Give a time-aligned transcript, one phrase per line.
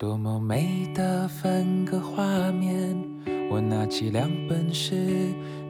[0.00, 2.96] 多么美的分割画面！
[3.50, 4.94] 我拿起两本诗，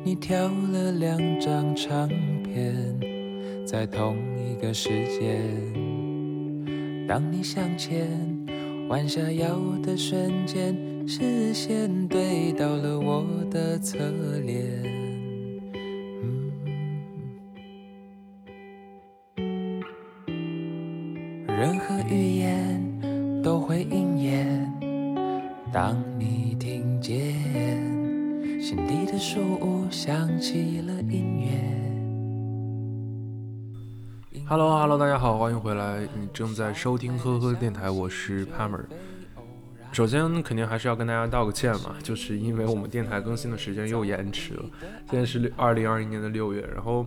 [0.04, 2.08] 你挑了两张唱
[2.44, 2.96] 片，
[3.66, 4.88] 在同一个时
[5.18, 5.42] 间。
[7.08, 8.06] 当你向前
[8.88, 10.76] 弯下腰的瞬间，
[11.08, 13.98] 视线对到了我的侧
[14.46, 14.99] 脸。
[36.32, 38.84] 正在收听呵呵电台，我是 Pamer。
[39.92, 44.64] 首先，肯定还是要跟大家道个歉嘛，就是因为我们电台更新的时间又延迟了。
[45.10, 47.04] 现在是二零二一年的六月，然后，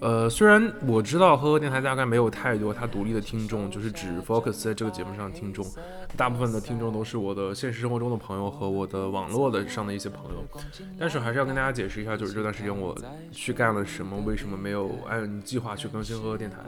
[0.00, 5.64] 呃，虽然我知道呵呵电台大概没有太多它独立的听众，就是只 focus 在这个节目上的听众，
[6.16, 10.44] 大部分的听众都是我的现实生活中的朋友和我的网络的上的一些朋友。
[10.98, 12.96] 但是还是要跟大家解释一下，就是这段时间我
[13.30, 16.58] 去干了什么，为什么没有按计划去更新呵呵电台。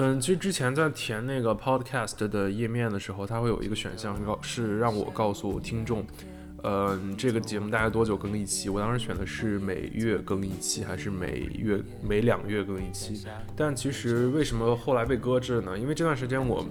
[0.00, 6.06] 嗯，其实之前在填那个 podcast 的页面的时候，它会有一个选项告是让我告诉听众，
[6.62, 8.68] 嗯，这个节目大概多久更一期？
[8.68, 13.24] 我当时选的是每月更一期，还是每月每两月更一期？
[13.56, 15.76] 但其实为什么后来被搁置了呢？
[15.76, 16.64] 因为这段时间我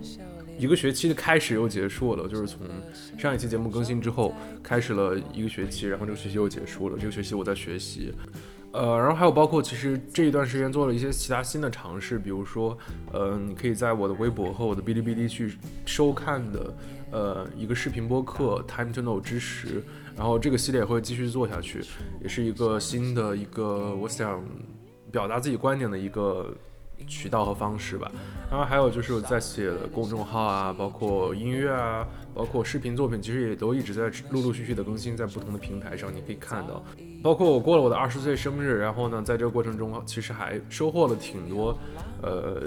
[0.57, 2.65] 一个学期的开始又结束了，就是从
[3.17, 4.33] 上一期节目更新之后
[4.63, 6.97] 开始了一个学期，然后这个学期又结束了。
[6.97, 8.13] 这个学期我在学习。
[8.77, 12.77] 呃，然后还有包括，其实这一段时间做了一些其他新的尝试，比如说，
[13.11, 16.77] 呃，你可以在我的微博和我的哔哩哔哩去收看的，
[17.09, 19.81] 呃，一个视频播客《Time to Know 知识》，
[20.15, 21.83] 然后这个系列会继续做下去，
[22.21, 24.43] 也是一个新的一个我想
[25.11, 26.53] 表达自己观点的一个
[27.05, 28.11] 渠道和方式吧。
[28.49, 36.81] 然后还有就是我在写的公众号啊，包括音乐啊，包括视频作品，其实也都一直在陆陆续续的更新在不同的平台上，你可以看到。
[37.21, 41.77] 包括我过了我的二十岁生日，然后呢，在这个过程中，其实还收获了挺多，
[42.21, 42.61] 呃，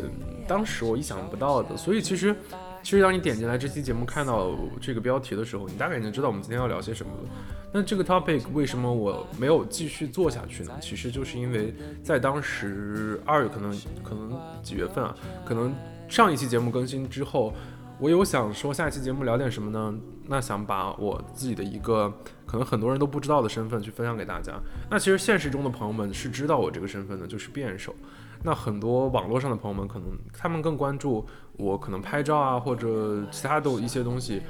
[0.47, 1.77] 当时我意想不到的。
[1.77, 2.37] 所以其实，
[2.82, 7.28] 其实当你点进来这期节目看到这个标题的时候，你大概已经知道我们今天要聊些什么了。
[7.72, 10.72] 那这个 topic 为什么我没有继续做下去呢？
[10.80, 15.14] 其实就是因为在当时二月，可能可能几月份啊，
[15.44, 15.74] 可能
[16.08, 17.54] 上一期节目更新之后。
[18.00, 19.94] 我有想说下一期节目聊点什么呢？
[20.27, 22.11] 那想把我自己的一个
[22.47, 24.55] 可能很多人都不知道的身份去分享给大家。
[24.91, 27.94] 那其实现实中的朋友们是知道我这个身份的，就是辩手。
[28.43, 31.27] 那很多网络上的朋友们可能他们更关注
[31.59, 34.41] 我可能拍照啊或者其他的一些东西。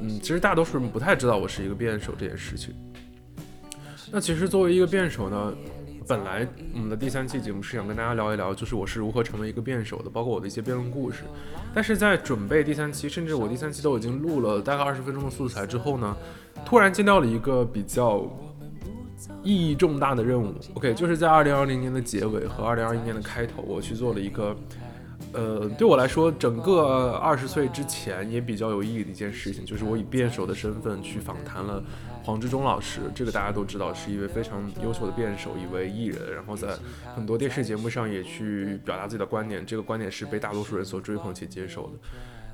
[0.00, 2.74] 嗯，其实大多数人不太知道我是一个辩手这件事情。
[4.10, 5.54] 那其实作为一个辩手呢？
[6.08, 11.24] 本来我们的第三期节目是想跟大家聊一聊，就是我是如何成为一个辩手的，包括我的一些辩论故事。
[11.74, 16.16] 但是在准备第三期，甚至我第三期都已经录了大概二十分钟的素材之后呢，
[16.64, 18.24] 突然接到了一个比较
[19.42, 20.54] 意义重大的任务。
[20.72, 24.56] OK，就是在二零二零年的结尾和二零二一年的开头，我去做了一个，
[25.32, 31.82] 呃，对我来说，整个二十岁之前也比较有意义的一件事情，就是我以辩手的身份去访谈了。
[32.24, 36.76] 黄志忠老师，这个大家都知道，是一位非常优秀的辩手，一位艺人，然后在
[37.14, 41.92] 很多电视节目上也去表达自己的观点，这个观点是被大多数人所追捧且接受的。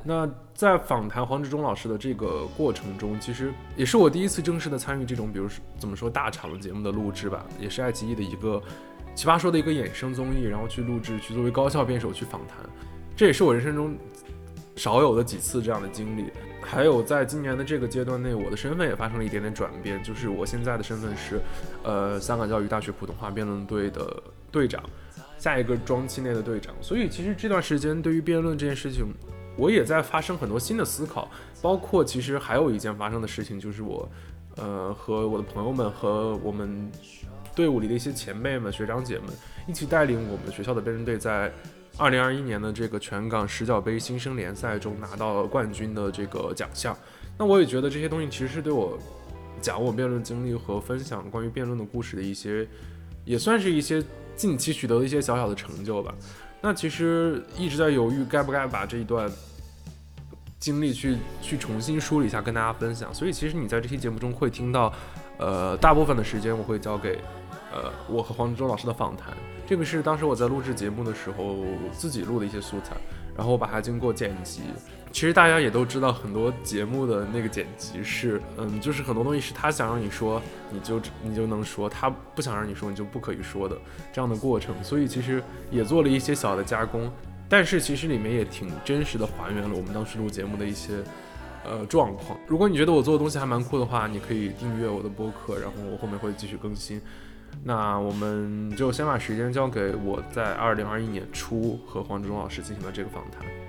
[0.04, 8.62] 那在访谈黄志忠老师的这个过程中，其实也是我第一次正式的参与这种，比如说怎么说大场的节目的录制吧，也是爱奇艺的一个
[9.14, 12.58] 奇葩说的一个衍生综艺，然后去录制，去作为高校辩手去访谈，
[13.16, 13.97] 这也是我人生中
[14.76, 16.30] 少有的几次这样的经历。
[16.60, 21.38] 还有，在今年的这个阶段内，我的身份也发生了一点点转变，就是我现在的身份是，
[21.82, 24.82] 呃，香港教育大学普通话辩论队的队长，
[25.38, 26.74] 下一个庄期内的队长。
[26.80, 29.04] 所以，其实这段时间对于辩论这件事情，
[29.58, 31.30] 我也在发生很多新的思考，
[31.60, 34.08] 包括其实还有一件发生的事情，就是我，
[34.56, 36.91] 呃，和我的朋友们和我们
[37.54, 39.26] 队伍里的一些前辈们、学长姐们
[39.66, 41.53] 一起带领我们学校的辩论队在。
[41.97, 46.98] 二零二一年的这个全港十角杯新生联赛中拿到了冠军的这个奖项，
[47.38, 48.98] 那我也觉得这些东西其实是对我
[49.60, 52.66] 讲我辩论经历和分享关于辩论的故事的一些，
[53.24, 54.03] 也算是一些
[54.34, 56.12] 近期取得的一些小小的成就吧。
[56.60, 59.30] 那其实一直在犹豫该不该把这一段
[60.59, 63.15] 经历去去重新梳理一下跟大家分享。
[63.15, 64.92] 所以其实你在这期节目中会听到，
[65.39, 67.21] 呃，大部分的时间我会交给
[67.74, 69.34] 呃我和黄志忠老师的访谈。
[69.66, 71.56] 这个是当时我在录制节目的时候
[71.91, 72.94] 自己录的一些素材，
[73.36, 74.62] 然后我把它经过剪辑。
[75.10, 83.78] 其实大家也都知道，很多节目的那个剪辑是，嗯，就是很多东西是他想让你说，你就你就能说；他不想让你说，你就不可以说的
[84.12, 84.74] 这样的过程。
[84.82, 87.10] 所以其实也做了一些小的加工，
[87.48, 90.94] 但是其实里面也挺真实的还原了我们当时录节目的一些
[91.65, 92.36] 呃状况。
[92.48, 97.00] 如果你觉得我做的东西还蛮酷的话，你可以订阅我的播客，然后我后面会继续更新。
[97.62, 103.64] 那我们就先把时间交给我在二零二一年初和黄志忠老师进行了这个访谈。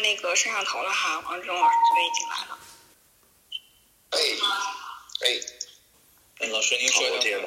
[0.00, 2.58] 那个摄像头了哈，黄志忠老师这边已经来了。
[5.20, 5.28] 哎，
[6.40, 7.38] 哎，老师您说一下。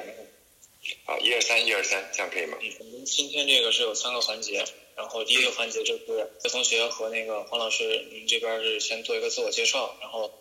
[1.06, 2.58] 好，一二三，一二三，这样可以吗？
[2.80, 4.66] 我们今天这个是有三个环节，
[4.96, 6.04] 然后第一个环节就是
[6.44, 10.40] 魏同学和那个黄老师，您这边是先做一个自我介绍，然后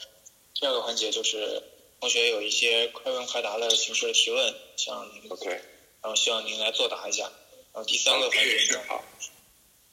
[0.54, 1.62] 第二个环节就是
[2.00, 7.30] 同学有一些快问快答的形式的提问，向您，OK，然后希望您来作答一下。
[7.72, 9.04] 然后第三个环节呢，好，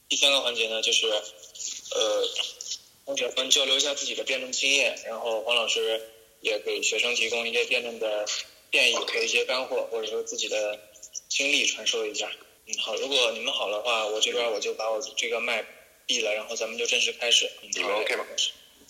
[0.09, 1.07] 第三个环节呢就是。
[1.91, 2.23] 呃，
[3.03, 6.00] 同学们交流一下自己的辩论经验，然后黄老师
[6.39, 8.27] 也给学生提供一些辩论的
[8.71, 10.79] 建议和一些干货，或者说自己的
[11.27, 12.31] 经历传授一下。
[12.67, 15.65] 嗯，好，如果你们好的话，我这边我就把我这个麦
[16.06, 17.50] 闭了，然后咱们就正式开始。
[17.73, 18.25] 你们 OK 吗？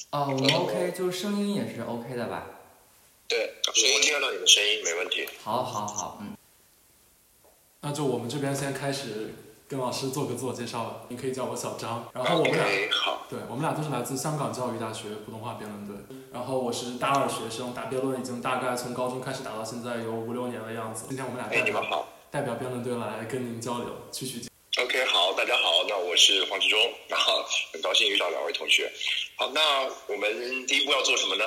[0.09, 2.59] 啊，我们 OK，就是声音也是 OK 的吧？
[3.29, 5.25] 对，声音听得到你的声音，没问题。
[5.41, 6.35] 好，好，好，嗯。
[7.79, 9.33] 那就我们这边先开始。
[9.69, 12.09] 跟老师做个自我介绍吧，你可以叫我小张。
[12.11, 12.65] 然后我们俩，
[13.29, 15.95] 对我们俩都是来自香港教育大学普通话辩论队。
[16.33, 21.05] 然后我是大二学生，打辩论已经大概从高中开始打到现在有五六年的样子。
[21.07, 24.49] 今天我们俩代表代表辩论队来跟您交流，继续。
[24.81, 28.91] OK，好，大家好，那我是黄志忠，然 后很高兴遇到两位同学。
[29.37, 31.45] 好，那我们第一步要做什么呢？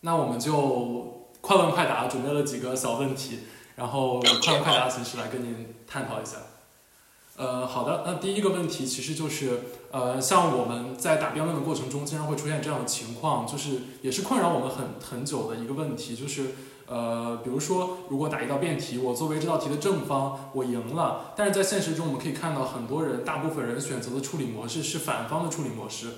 [0.00, 3.40] 那我们就快问快答，准备了几个小问题，
[3.76, 6.38] 然后快问快答的形式来跟您探讨一下。
[7.34, 16.54] 呃，好的，那第一个问题其实就是，呃，像我们在打辩论的过程中，经常会出现这样的情况，就是也是困扰我们很很久的一个问题，就是，
[16.86, 26.08] 呃，比如说，如果打一道辩题，我作为这道题的正方，我赢了，但是在现实中，我们可以看到很多人，大部分人选择的处理模式是反方的处理模式，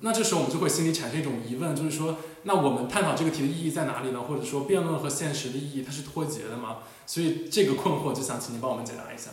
[0.00, 4.22] 那这时候我们就会心里产生一种疑问，就是说，那我们探讨这个题的意义在哪里呢？
[4.28, 6.78] 或者说，辩论和现实的意义它是脱节的吗？
[7.06, 9.30] 所以这个困惑就想请您帮我们解答一下。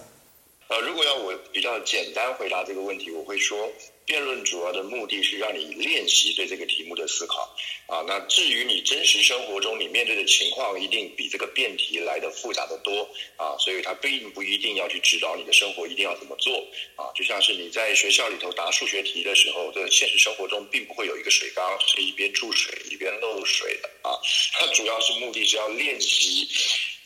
[0.68, 3.72] 呃，如果要我比较简单回答这个问题，我会说，
[4.04, 7.56] 辩论主要的目的是让你练习对这个题目的思考。
[7.88, 13.08] 啊，那至于你真实生活中你面对的情况，一定比这个辩题来的复杂的多。
[13.38, 16.58] 啊，所以它并不一定要去指导你的生活一定要怎么做。
[16.96, 23.90] 啊，就像是你在学校里头答数学题的时候，在现实生活中并不会有一个水缸是一边注水一边漏水的。
[24.02, 24.18] 啊，
[24.60, 26.48] 它主要是目的是要练习。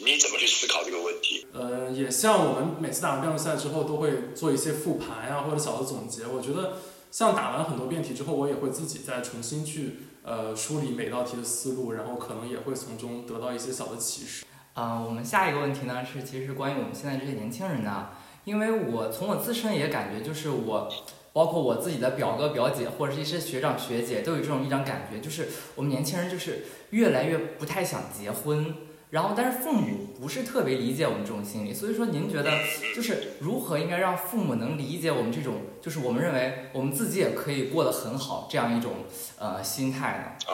[0.02, 1.46] 你怎么去思考这个问题？
[1.52, 6.26] 呃，也像我们每次打完辩论赛之后，都会做一些复盘呀，或者小的总结。
[6.26, 6.78] 我觉得，
[7.12, 14.46] 像打完很多辩题之后，我也会自己再重新去呃梳理每道题的思路，然后可能也会从中得到一些小的启示。
[14.74, 18.08] 啊，我们下一个问题呢是，其实关于我们现在这些年轻人呢，
[18.46, 20.90] 因为我从我自身也感觉，就是我，
[21.34, 28.74] 包括我自己的表哥表姐，或者是一些学长学姐，都有这种一种感觉，就是我们年轻人就是越来越不太想结婚。
[29.10, 32.52] 然后，但是父母不是特别理解我们这种心理，所以说您觉得
[32.96, 39.06] 就是如何应该让父母能理解我们这种，就是我们认为我们自己也可以过得很好这样一种
[39.40, 40.54] 呃心态呢？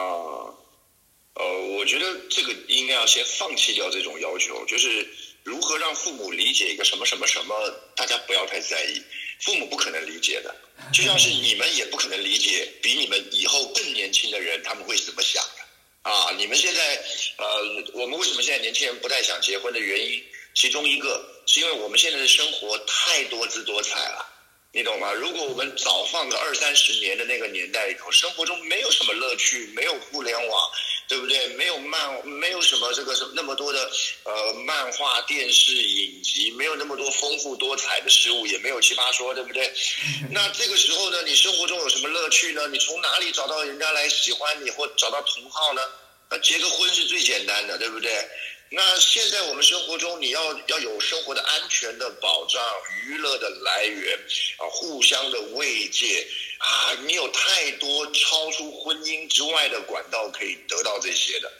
[1.34, 5.06] 呃，我觉得这个应该要先放弃掉这种要求，就是
[5.44, 7.54] 如何让父母理解一个什么什么什么，
[7.94, 9.02] 大家不要太在意，
[9.42, 10.56] 父母不可能理解的，
[10.94, 15.42] 就像是你们也不可能理解比你们以后更年轻的人他们会怎么想。
[16.06, 17.02] 啊，你们现在，
[17.36, 17.44] 呃，
[17.94, 20.22] 我们为什么现在年轻人不太想结婚的原因，
[20.54, 24.24] 其中一个是因为我们现在的生活太多姿多彩了，
[24.70, 25.12] 你懂吗？
[25.12, 30.70] 如果我们早放个二三十年的那个年代里头，生活中没有什么乐趣，没有互联网。
[31.08, 31.48] 对不对？
[31.56, 33.90] 没有漫，没有什么这个什么那么多的
[34.24, 39.72] 呃漫画、电视、影集，没有那么多丰富多彩的事物，也没有奇葩说，对不对？
[40.30, 42.66] 那这个时候呢，你生活中有什么乐趣呢？
[42.68, 45.82] 你从哪里找到人家来喜欢你或找到同好呢？
[46.28, 48.10] 那结个婚是最简单的，对不对？
[48.70, 52.60] 那现在我们生活中，你要要有生活的安全的保障、
[53.04, 54.18] 娱乐的来源
[54.58, 56.26] 啊，互相的慰藉
[56.58, 61.52] 啊，你有太多超出婚姻之外的管道可以得到这些的。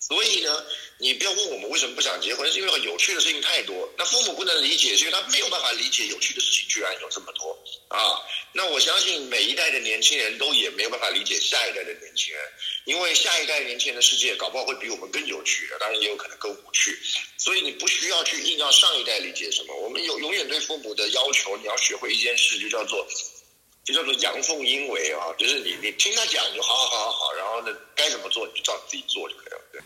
[0.00, 0.66] 所以呢，
[0.98, 3.88] 你不要问我们为什么不想结婚，是因为有趣的事情太多。
[3.98, 8.16] 那父母不能理解，是因为他没有办法理解有趣的事情居然有这么多啊。
[8.52, 12.42] 那我相信每一代的年轻人都也没有办法理解下一代的年轻人，
[12.86, 16.98] 因为下一代年轻人的世界搞不好会比我们更有趣，当然也有可能更无趣。
[17.36, 19.76] 所以你不需要去硬要上一代理解什么。
[19.76, 23.06] 我们有永远对父母的要求，你要学会一件事，就叫做
[23.84, 29.80] 就叫做阳奉阴违啊，就是你你听他讲就好好好好好，然后呢该怎么做你就照自己做就可以了，对。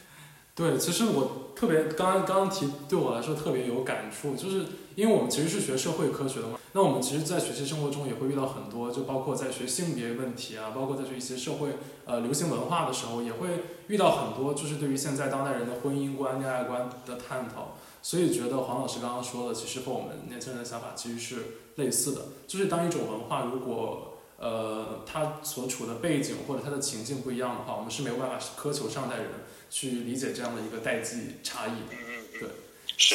[0.61, 11.71] 对，其实我特别刚刚刚刚提，对我来说特别有感触，就是因为我们其实是学社会科学的嘛，那我们其实，在学习生活中也会遇到很多，就包括在学性别问题啊，包括在学一些社会
[12.05, 13.49] 呃流行文化的时候，也会
[13.87, 17.79] 遇到很多，就是对于现在当代人的婚姻观、恋爱观的探讨。
[18.03, 21.37] 所以觉得黄老师刚刚说的，其实和我们年轻人的想法其实是
[21.77, 29.29] 类似的，就是当一种文化如果呃它所处的背景或者它的情境不一样的话，我们是没有办法苛求上代人。
[29.71, 31.89] 去理解这样的一个代际差异。
[31.89, 31.97] 的，
[32.39, 32.49] 对，
[32.97, 33.15] 是，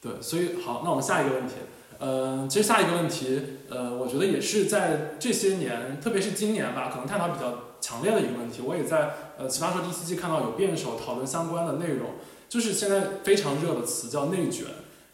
[0.00, 1.54] 对，所以好，那我们下一个问题，
[1.98, 8.62] 呃，其实下一个问题，呃，我觉得也是在这些年，特别是今年吧，可能探讨比较强烈的一个问题。
[8.62, 12.12] 我也在呃奇葩说第七季看到有辩手讨论相关的内容，
[12.48, 14.66] 就是现在非常热的词叫内卷，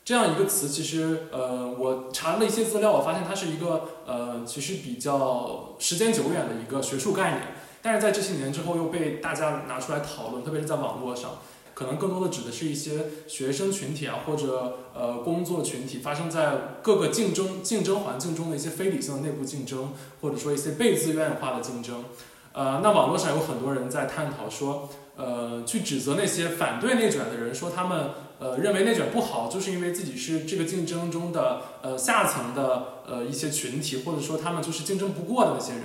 [0.05, 7.43] 这样一个词，其实呃，我查了一些资料，我发现它是一个呃，其实比较时间久远的一个学术概念。
[7.83, 11.39] 但是在这些年之后又被大家拿出来讨论，特别是在网络上，
[11.75, 22.05] 可能更多的指的是一些学生群体啊，或者呃工作群体发生在各个竞争竞争环境中的一些非理性的内部竞争，或者说一些被自愿化的竞争。
[22.53, 35.83] 呃，那网络上有很多人在探讨说，呃，去指责那些反对内卷的人，说他们呃认为内卷不好，就是因为自己是这个竞争中的呃下层的呃一些群体，或者说他们就是竞争不过的那些人。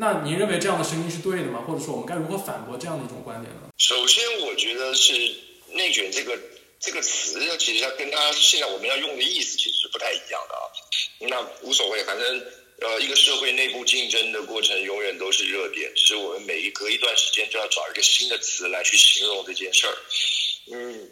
[0.00, 1.62] 那您认为这样的声音是对的吗？
[1.68, 3.68] 或者说我们该如何反驳这样的一种观点呢？
[3.76, 5.12] 首先，我觉得是
[5.76, 6.38] “内卷”这个
[6.80, 10.64] 这个词，其实它跟它现在我们要用的意思其实是不太一样的啊。
[11.28, 12.46] 那无所谓，反正
[12.80, 19.96] 呃，一个社会内部竞争的过程永远都是热点，只是我们每一隔一段时间就要找一个新的词来去形容这件事儿。
[20.72, 21.10] 嗯，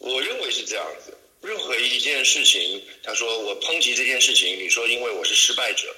[0.00, 1.14] 我认为是这样子。
[1.42, 5.94] 任何一件事情，他说我抨击这件事情，你说因为我是失败者。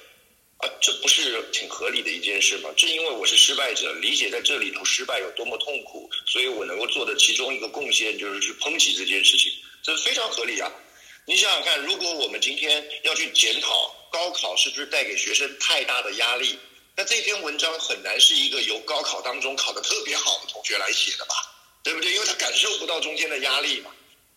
[0.59, 2.69] 啊，这不是挺合理的一件事吗？
[2.75, 10.69] 正因为我是失败者，理解在这里头失败有多么痛苦，所以我能够做的其中一个贡献就是去抨击这件事情，这非常合理啊！
[11.25, 16.59] 你想想看，如果我们今天要去检讨高考是不是带给学生太大的压力，
[16.97, 21.35] 那这篇文章很难是一个由高考当中考得特别好的同学来写的吧？
[21.83, 22.11] 对不对？
[22.11, 23.91] 因为他感受不到中间的压力嘛，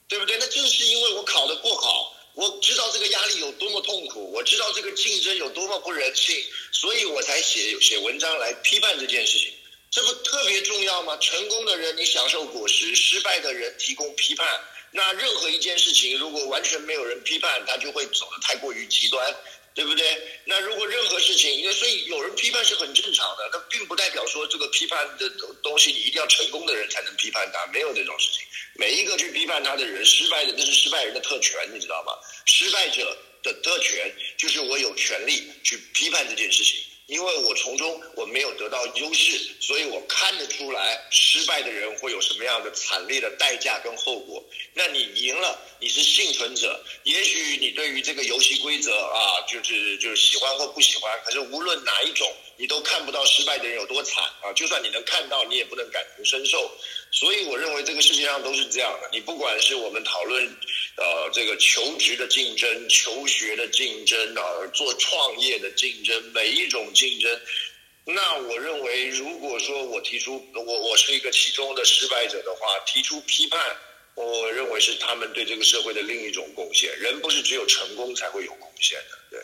[0.07, 0.37] 对不对？
[0.39, 2.15] 那正是因为我考得不好。
[2.35, 6.35] 我知道这个压力有多么痛苦，我知道这个竞争有多么不人性，
[6.73, 9.53] 所以我才写写文章来批判这件事情，
[9.91, 11.17] 这不特别重要吗？
[11.19, 14.49] 成功的人你享受果实，失败的人提供批判。
[14.95, 19.37] 那任何一件事情，如果完全没有人批判，他就会走得太过于极端，
[19.75, 20.05] 对不对？
[20.45, 25.29] 那如果任何事情，因为所以有人批判是很正常的，那并不代表说这个批判的
[25.63, 28.43] 东西你一定要成功的人才能批判他，没有这种事情。
[28.75, 32.13] 每一个去批判他的人，失败的那是失败人的特权，你知道吗？
[32.45, 36.77] 失败者的特权就是我有权利去批判这件事情，
[37.07, 44.43] 因为我从中我没有得到优势，所以我看得出来失败的人会有什么样的惨烈的代价跟后果。
[44.73, 54.53] 那你赢了，你是幸存者，也许你对于这个游戏规则啊，就是就是喜欢或不喜欢，可是无论哪一种，你都看不到失败的人有多惨啊！
[54.55, 56.71] 就算你能看到，你也不能感同身受。
[57.11, 59.11] 所以我认为这个世界上都是这样的。
[59.13, 60.57] 你不管是我们讨论，
[60.97, 67.41] 呃，这个求职的竞争、求学的竞争啊，做创业的竞争，每一种竞争，
[68.05, 73.59] 那我认为，如果说我提出我我是一个其中的失败者的话，提出批判，
[74.15, 76.95] 我认为是他们对这个社会的另一种贡献。
[76.99, 79.41] 人不是只有成功才会有贡献的，对。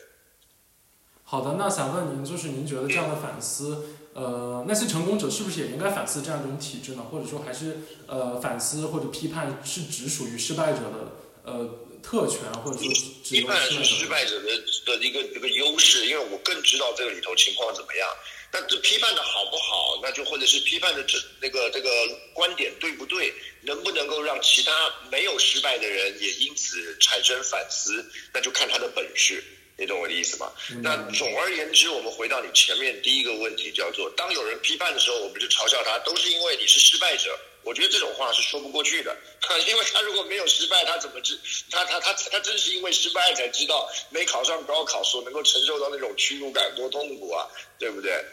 [1.25, 3.97] 好的，那想问您，就是您觉得这样的反思？
[4.15, 7.07] 呃，那些成功者是不是也应该反思这样一种体制呢？
[7.13, 7.77] 或者说，还是
[8.07, 11.13] 呃反思或者批判是只属于失败者的
[11.49, 11.69] 呃
[12.03, 12.89] 特权，或者说
[13.25, 14.49] 批判是失败者的
[14.87, 16.07] 的一个一个优势？
[16.07, 18.09] 因为我更知道这个里头情况怎么样。
[18.51, 20.01] 那这批判的好不好？
[20.03, 21.91] 那就或者是批判的这那个这个
[22.33, 23.35] 观点对不对？
[23.63, 24.73] 能不能够让其他
[25.11, 28.05] 没有失败的人也因此产生反思？
[28.33, 29.43] 那就看他的本事。
[29.77, 30.51] 你懂我的意思吗？
[30.83, 37.39] 那总而言之，我们回到你前面第一个问题，叫做当有人批判的时候，我们就嘲笑他，都是因为你是失败者。
[37.63, 39.17] 我觉得这种话是说不过去的，
[39.69, 41.39] 因为他如果没有失败，他怎么知
[41.71, 47.47] 他他他他真是因为失败才知道没考上高考所能够承受到那种屈辱感多痛苦啊，
[47.79, 48.25] 对不对？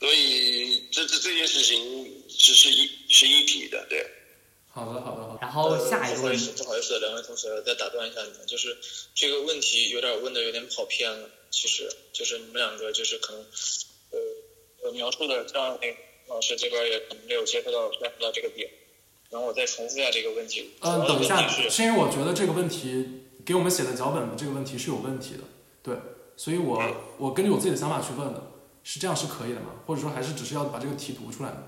[0.00, 4.06] 所以这这这件事情是是一是一体的，对。
[4.70, 5.38] 好的，好的，好的。
[5.40, 8.78] 然后下一个问题不好意思，，不好意思，两位同学再打断一下你们，就是
[9.14, 11.28] 这个问题有点问的有点跑偏了。
[11.50, 13.42] 其实就是你们两个就是可能
[14.12, 14.18] 呃
[14.84, 15.96] 呃描述的让那个
[16.28, 18.70] 老师这边也可能没有接触到 get 到这个点。
[19.30, 20.70] 然后我再重复一下这个问题。
[20.80, 23.04] 嗯，等一下，是是因为我觉得这个问题
[23.44, 25.40] 给我们写的脚本的这个问题是有问题的，
[25.82, 25.94] 对，
[26.36, 26.82] 所以我
[27.18, 28.42] 我根据我自己的想法去问的，
[28.82, 29.82] 是这样是可以的吗？
[29.86, 31.62] 或者说还是只是要把这个题读出来呢？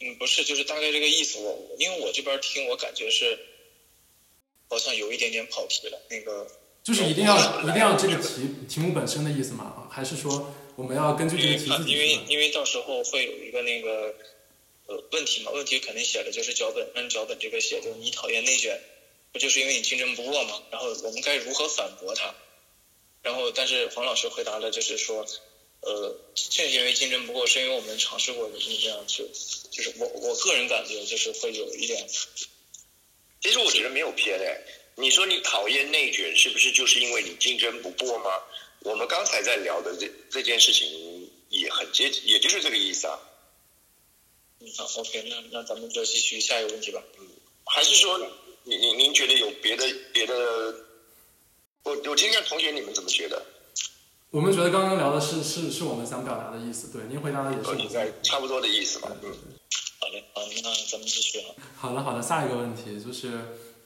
[0.00, 1.38] 嗯，不是，就是大概这个意思。
[1.38, 3.38] 我因为我这边听，我感觉是
[4.68, 5.98] 好像有一点点跑题了。
[6.10, 6.44] 那个
[6.82, 9.86] 就是一定要一定要这个题题目本身的意思吗？
[9.88, 12.30] 还是说我们要根据这个题因为因为自己去问？
[12.30, 14.14] 因为到时候会有一个那个
[14.86, 18.80] 呃问题嘛，问题肯定写的就是脚本，按脚本这个写，就是你讨厌内卷，
[19.32, 20.62] 不就是因为你竞争不过嘛？
[20.70, 22.34] 然后我们该如何反驳他？
[23.22, 25.24] 然后但是黄老师回答了，就是说，
[25.80, 29.26] 呃，正是因为竞争不过，是因为我们尝试过你这样去，
[29.70, 32.06] 就是我我个人感觉就是会有一点，
[33.40, 34.60] 其实我觉得没有偏哎。
[34.96, 38.30] 你说你讨厌内卷，是不是就是因为你竞争不过吗？
[38.84, 40.86] 我们刚才在聊的这这件事情
[41.48, 43.18] 也很接，也就是这个意思啊。
[44.60, 47.02] 嗯，好，OK，那那咱们就继续下一个问题吧。
[47.18, 47.26] 嗯
[47.66, 48.18] 还是说，
[48.64, 50.34] 您您您觉得有别的别的？
[51.82, 53.42] 我我听听同学你们怎么觉得？
[54.30, 59.10] 我们觉得刚刚聊的是是是我们想表达的意思，对，您回答的也是我应该差不多的意思吧。
[59.22, 59.32] 嗯，
[59.98, 61.54] 好嘞，好，那咱们继续啊。
[61.74, 63.40] 好的，好的，下一个问题就是，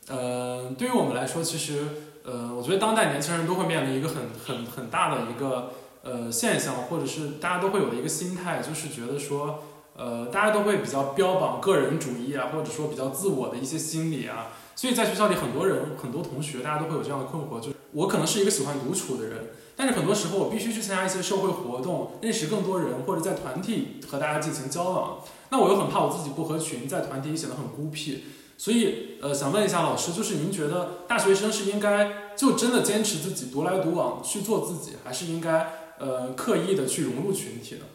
[0.09, 1.87] 呃，对于我们来说，其实，
[2.31, 4.17] 呃，我觉得当代年轻人都会面临一个很
[4.47, 9.61] 很很大的一个呃现象，或者是大家都会有的一个心态，就是觉得说，
[9.97, 19.47] 呃，大家都会比较标榜个人主义啊，或者说比较自我的一些心理啊，所以在学校里，很多人很多同学，大家都会有这样的困惑，就是我可能是一个喜欢独处的人。
[19.75, 25.21] 但是很多时候，我必须去参加一些社会活动，认识更多人，或者在团体和大家进行交往。
[25.49, 28.25] 那我又很怕我自己不合群，在团体里显得很孤僻。
[28.61, 37.87] 所以，呃，想问一下老师，就是您觉得大学生是应该就真的坚持自己独来独往去做自己，还是应该呃刻意的去融入群体呢？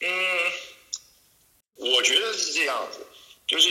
[0.00, 0.08] 嗯，
[1.76, 3.06] 我觉得是这样子，
[3.46, 3.70] 就是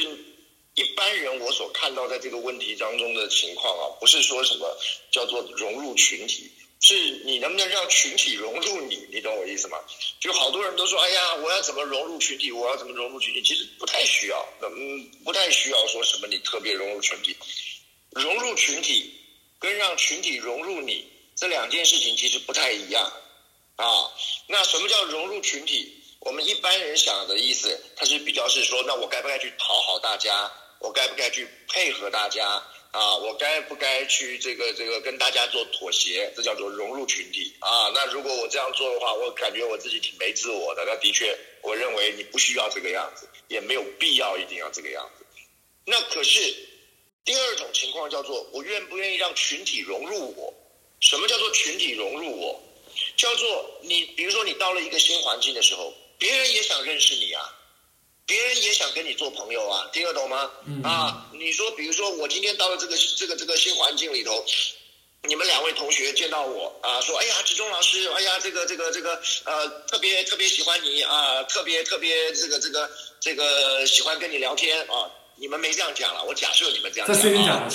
[0.75, 4.77] 一般人我所看到在这个问题当中的情况啊，不是说什么
[5.11, 6.49] 叫做融入群体，
[6.85, 6.93] 是
[7.23, 9.79] 你能不能让群体融入你，你懂我意思吗？
[10.19, 12.51] 就好多人都说，哎呀，我要怎么融入群体？
[12.51, 13.41] 我要怎么融入群体？
[13.41, 17.37] 其实不太需要，嗯，不太需要说什么你特别融入群体，
[18.11, 19.17] 融入群体
[19.59, 23.09] 跟让群体融入你这两件事情其实不太一样
[23.77, 24.11] 啊。
[24.47, 26.01] 那什么叫融入群体？
[26.19, 30.51] 我们一般人想的意思，它是比较是说，那我该不该去讨好大家？
[30.79, 32.61] 我该不该去配合大家？
[32.93, 36.31] 啊，我该不该去这个这个跟大家做妥协？
[36.35, 37.89] 这叫做融入群体啊。
[37.95, 40.85] 那如果我这样做的话，我感觉我自己挺没自我的。
[40.85, 45.25] 那的确，我认为你不需要这个样子，也没有必要一定要这个样子。
[45.85, 46.39] 那可是
[47.25, 50.53] 第二种情况叫做，我愿不愿意让群体融入我？
[50.99, 52.61] 什么叫做群体融入我？
[53.17, 57.41] 叫做你，比如说你到了一个新环境的时候，别人也想认识你啊，
[58.25, 60.49] 别人也想跟你做朋友啊，听得懂吗？
[60.83, 64.43] 啊，你说，比如说我今天到了这个这个这个新环境里头，
[65.23, 75.11] 你们两位同学见到我啊，说，哎呀，志忠老师，哎呀，这个这个这个呃，特别特别喜欢你啊，特别特别这个这个这个喜欢跟你聊天啊。
[75.35, 77.15] 你们没这样讲了，我假设你们这样讲
[77.49, 77.67] 啊。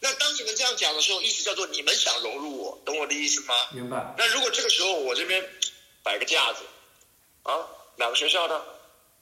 [0.00, 3.54] 那当你们这样讲的时候，意思叫做你们想融入我，懂我的意思吗？
[3.70, 4.14] 明白。
[4.16, 5.46] 那如果这个时候我这边
[6.02, 6.60] 摆个架子，
[7.42, 8.60] 啊，哪个学校的？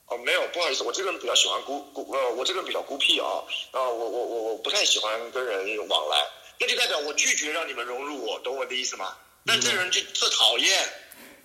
[0.09, 6.27] 哦，没有，不好意思，我这个人比较喜欢孤孤，呃，我这个人比较孤僻啊，啊，我我我我不太喜欢跟人往来，
[6.59, 9.15] 那就代表我拒绝让你们融入我，懂我的意思吗？
[9.45, 10.93] 那这人就特讨厌，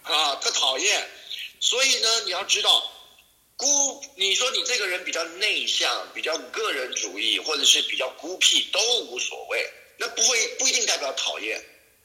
[0.03, 1.09] 啊，特讨厌，
[1.59, 2.89] 所以呢，你要知道，
[3.57, 11.61] 孤，你说你这个人比较内向，比较个人主义，或者是比较孤僻，都无所谓，那不会不一定代表讨厌，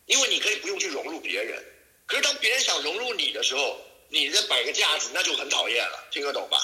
[0.06, 1.64] 因为你可以不用去融入别人。
[2.06, 3.76] 可是当别人想融入你的时候，
[4.10, 6.58] 你再摆个架子，那就很讨厌了，听得懂吧？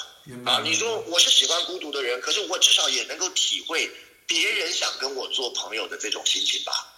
[0.45, 3.89] 啊，你说我是喜欢孤独的人，可是我至少也能够体会
[4.25, 6.91] 别人想跟我做朋友的这种心情吧。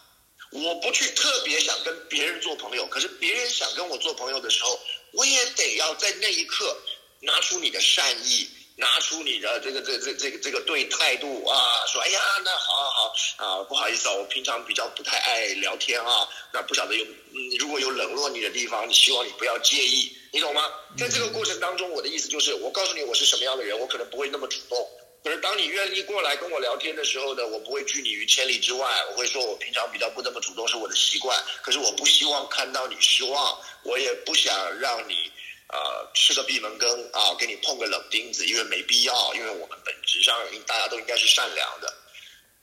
[0.51, 4.79] 我不去特别想跟别人做朋友，可是别人想跟我做朋友的时候，
[5.11, 6.77] 我也得要在那一刻
[7.19, 11.57] 拿出你的善意，拿出你的这个这这这个这个对态度啊，
[11.91, 13.13] 说哎呀，那好好好
[13.61, 20.63] 啊，不好意思啊，我平常比较不太爱聊天啊，那不晓得有嗯，如果有冷落你的地方，你希望你不要介意，你懂吗？
[20.95, 24.87] 在这个过程当中，我的意思就是，我告诉你我是什么样的人，我可能不会那么主动。
[25.23, 35.31] 可是当你愿意过来跟我聊天的时候呢，我不会拒你于千里之外，我会说我平常比较不那么主动是我的习惯，可是我不希望看到你失望，我也不想让你。
[35.69, 40.33] 呃，吃个闭门羹啊，给你碰个冷钉子，因为没必要，因为我们本质上
[40.65, 41.93] 大家都应该是善良的，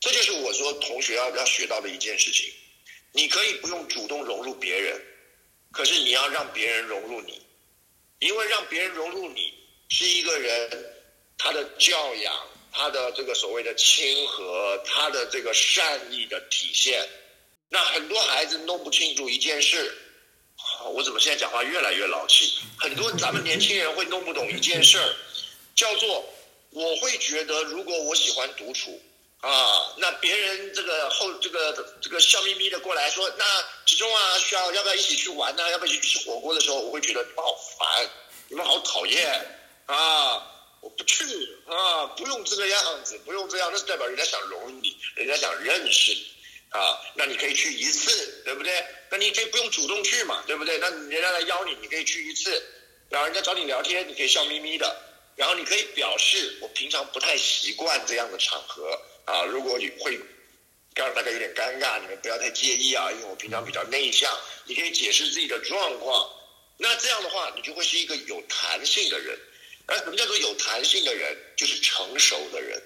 [0.01, 2.51] 这就是我说同学要要学到的一件事情。
[3.12, 5.01] 你可以不用主动融入别人，
[5.71, 7.43] 可是你要让别人融入你，
[8.21, 9.53] 因为让别人融入你
[9.90, 10.95] 是一个人
[11.37, 12.35] 他的教养，
[12.73, 17.07] 他的这个所谓的亲和，他的这个善意的体现。
[17.69, 19.95] 那很多孩子弄不清楚一件事。
[20.88, 22.59] 我怎么现在讲话越来越老气？
[22.79, 25.14] 很多咱们年轻人会弄不懂一件事儿，
[25.75, 26.25] 叫做
[26.70, 29.01] 我会觉得，如果我喜欢独处
[29.40, 33.44] 啊，那别人这个后这个这个笑眯眯的过来说，那
[33.87, 35.70] 其中啊需要要不要一起去玩呢？
[35.70, 38.11] 要不要一起去吃火锅的时候，我会觉得你们好烦，
[38.49, 40.51] 你们好讨厌啊！
[40.81, 41.25] 我不去
[41.66, 46.34] 啊，不用这个样子，不用这样，那是代表人家想融你，人家想认识你。
[46.75, 48.85] 啊，那你可以去一次，对不对？
[49.09, 50.77] 那你可以不用主动去嘛，对不对？
[50.79, 52.61] 那人家来邀你，你可以去一次，
[53.09, 54.93] 然后人家找你聊天，你可以笑眯眯的，
[55.37, 60.19] 然后你可以表示我平常不太习惯这样的场合啊，如果你会
[60.97, 66.29] 让大家有点尴尬，你们不要太介意啊，因为我平常比较内向，你可以解释自己的状况，
[66.79, 69.39] 那这样的话，你就会是一个有弹性的人。
[69.87, 71.37] 而什么叫做有弹性的人？
[71.57, 72.83] 就是成熟的人，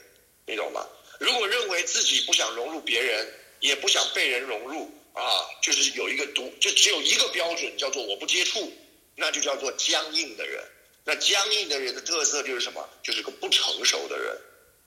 [0.46, 0.86] 你懂吗？
[1.18, 3.26] 如果认为自己不想融入别人。
[3.60, 5.22] 也不想被人融入啊，
[5.62, 8.72] 就是有一个独，就只有一个标准，叫做我不接触，
[9.16, 10.62] 那就叫做僵硬的人。
[11.04, 12.88] 那僵硬的人的特色就是什么？
[13.02, 14.36] 就是个不成熟的人。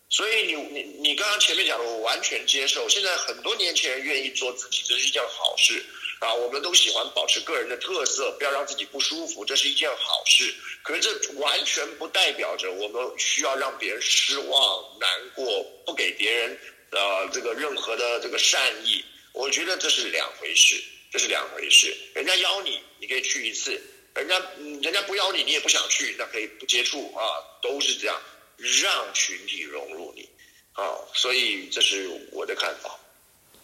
[0.10, 2.88] 所以你你你刚刚前面讲的，我完全接受。
[2.90, 5.84] 现在很多年轻人愿意做自己，这是一件好事
[6.20, 6.34] 啊。
[6.34, 10.54] 我们都喜欢保持个人的特色，不要让自己不舒服，这是一件好事。
[10.84, 16.60] 可是这完全不代表着我们需要让别人失望、难过，不给别人。
[16.92, 20.76] 呃，这个任何的这个善意，我觉得这是两回事，
[21.10, 21.96] 这是两回事。
[22.14, 23.80] 人家邀你，你可以去一次；
[24.14, 27.24] 人家人家不邀你，你也不想去，那可以不接触啊，
[27.62, 28.18] 都是这样，
[28.58, 30.28] 让群体融入你
[30.74, 30.84] 啊。
[31.14, 33.00] 所以这是我的看法。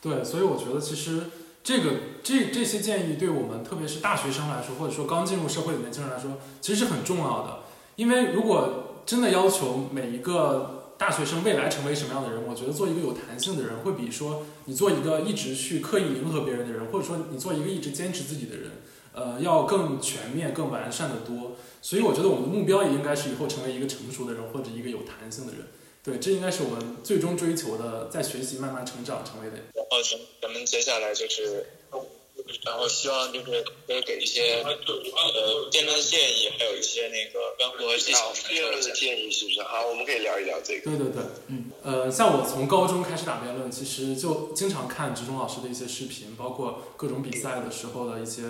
[0.01, 1.23] 对，所以我觉得其实
[1.61, 7.63] 这个这这些建议对我们，特别是大学生来说，或者说刚进入社会的年轻人来说，其实是很重要的。
[7.97, 10.75] 因为如果真的要求每一个。
[10.97, 12.43] 大学生未来成为什么样的人？
[12.47, 18.71] 我觉得做一个有弹性的人，会比说你做一个一直去刻意迎合别人的人，或者说你做一个一直坚持自己的人，
[19.13, 21.55] 呃，要更全面、更完善的多。
[21.81, 25.67] 所以我觉得我们的目标也应该是以后成为一个成熟的人，或者一个有弹性的人。
[26.03, 29.57] 对，这应该是我们最终追求的，在学习慢慢成长成为的。
[29.91, 31.65] 哦，行，咱们接下来就是。
[32.63, 38.31] 然后希望就是可以给一些呃辩论建议，还有一些那个干货和技巧。
[38.49, 39.61] 辩论的建议是不是？
[39.63, 40.89] 好，我们可以聊一聊这个。
[40.89, 48.43] 对对对，嗯，呃，像我从高中开始打辩论，其实就经常看职中老师的一些视频，包括各种比赛的时候的一些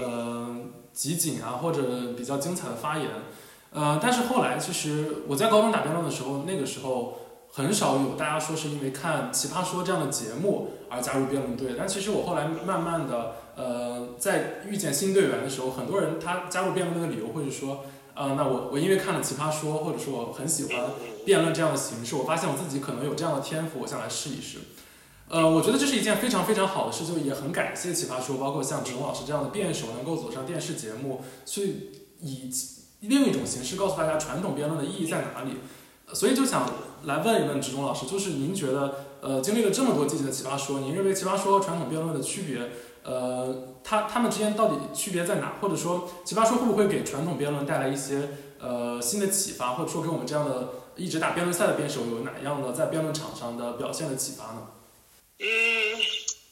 [0.00, 0.56] 呃
[0.92, 3.08] 集锦啊，或者比较精彩的发言。
[3.72, 7.20] 呃，但是后来其实我在高中打辩论的时候，那个时候。
[7.56, 20.84] 很少有大家说是因为看《奇葩说》这样的节目而加入辩论队，但其实我后来慢慢的，呃，在遇见新队员的时候，很多人他加入辩论队的理由会是说，呃，那我我因为看了《奇葩说》，或者说我很喜欢
[21.24, 24.58] 辩论这样的形式，我发现我自己可能有这样的天赋，我想来试一试。
[25.30, 31.90] 呃，我觉得这是一件非常非常好的事，就也很感谢《奇葩说》，包括像陈老师这样的辩手能够走上电视节目，去
[32.20, 32.50] 以
[33.00, 35.52] 另一种形式告诉大家传统辩论的意义在哪里。
[36.14, 36.72] 所以就想
[37.04, 42.70] 来问一问植中老师，就是您觉得，呃，经历了这么多季节的奇葩说，您认为奇葩说和传统辩论的区别，
[43.02, 45.58] 呃，它它们之间到底区别在哪？
[45.60, 48.28] 或者说，奇葩说会不会给传统辩论带来一些
[48.60, 49.74] 呃新的启发？
[49.74, 54.68] 或者说，给我们这样的一直打辩论赛的辩手有哪样的在辩论场上的表现的启发呢？
[55.38, 55.46] 嗯，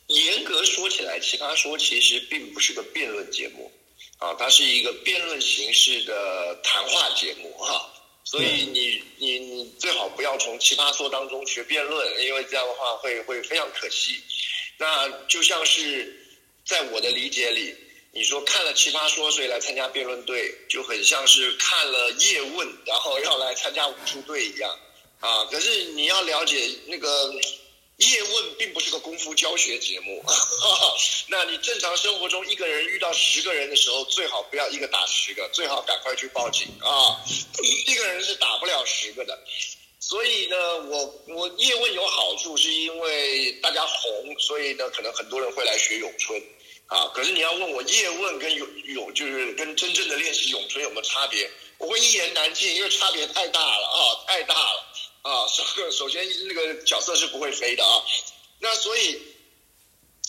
[0.09, 3.71] 严格说起来，奇葩说其实并不是个辩论节目，
[4.19, 7.91] 啊，它是一个辩论形式的谈话节目，哈。
[8.25, 14.19] 所以你你你最好不要从奇葩说当中学辩论，因为这样的话会会非常可惜。
[14.79, 16.27] 那就像是
[16.65, 17.75] 在我的理解里，
[18.13, 24.71] 你说看了奇葩说所以来参加辩论队，就很像是看了叶问然后要来参加武术队一样
[25.21, 25.45] 啊。
[25.51, 26.57] 可是你要了解
[26.87, 27.33] 那个
[27.99, 30.25] 叶问并不是个功夫教学节目，
[31.29, 37.23] 那你正常生活中一个人遇到十个人的时候，最好不要一个打十个，最好赶快去报警啊！
[37.87, 39.39] 一个人是打不了十个的。
[40.01, 40.57] 所以呢，
[40.89, 46.43] 我我叶问有好处，是因为大家红，所以呢，可能很多人会来学咏春
[46.89, 47.07] 啊。
[47.15, 54.91] 可是你要问我叶问跟咏咏就是跟真正的练习咏春有没有差别，我会一言难尽，因为差别太大了啊，太大了。
[55.25, 58.05] 啊，首首先那个角色是不会飞的啊，
[58.61, 59.19] 那所以，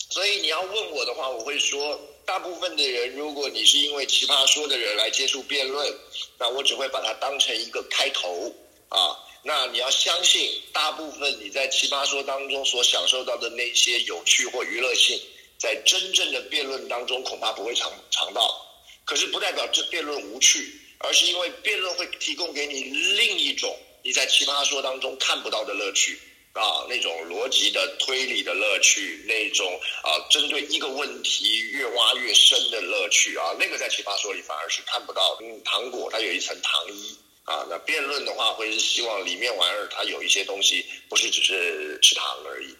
[0.08, 5.94] 所以你要问我的话，我会说，大部分的人，如果你是因为奇葩说的人来接触辩论，
[6.38, 8.50] 那我只会把它当成一个开头
[8.88, 9.18] 啊。
[9.42, 15.20] 那你要相信，大部分你在奇葩说当中所享受到的那些有趣或娱乐性，
[15.58, 18.66] 在真正的辩论当中恐怕不会尝尝到。
[19.04, 23.78] 可是不代表这辩论无趣，而是因为辩论会提供给你另一种。
[24.06, 26.16] 你在奇葩说当中看不到的乐趣
[26.52, 35.36] 啊，那种逻辑的推理的乐趣，那种啊针对一个问题越挖越深的乐趣啊，那个在奇葩说里反而是看不到。
[35.40, 42.76] 嗯，糖果它有一层糖衣啊，那辩论的话会是希望里面玩意儿它有一些东西，不是只是吃糖而已。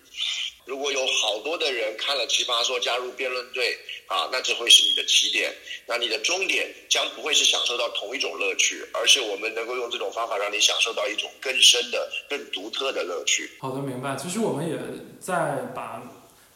[0.67, 5.55] 如果有好多的人看了《奇葩说》加入辩论队啊，那这会是你的起点。
[5.87, 13.49] 那你的终点将不会是享受到同一种乐趣，而是我们能够用这种方法让你享受到一种更深的、更独特的乐趣。
[13.61, 14.17] 好的，明白。
[14.17, 14.77] 其实我们也
[15.21, 16.03] 在把